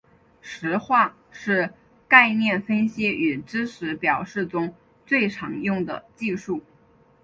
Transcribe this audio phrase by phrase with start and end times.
[0.41, 1.75] 实化是
[2.07, 4.73] 概念分析与知识表示中
[5.05, 6.63] 最常用的技术。